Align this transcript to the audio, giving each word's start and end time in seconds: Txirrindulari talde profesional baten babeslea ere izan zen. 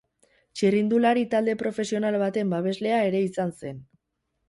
Txirrindulari 0.61 1.27
talde 1.35 1.55
profesional 1.61 2.19
baten 2.25 2.57
babeslea 2.57 3.07
ere 3.11 3.25
izan 3.31 3.57
zen. 3.63 3.83